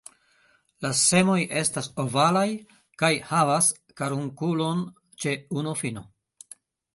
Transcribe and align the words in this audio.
La 0.85 0.89
semoj 0.99 1.35
estas 1.59 1.89
ovalaj 2.03 2.45
kaj 3.03 3.11
havas 3.33 3.69
karunkulon 4.01 4.83
ĉe 5.25 5.37
unu 5.63 5.77
fino. 5.85 6.05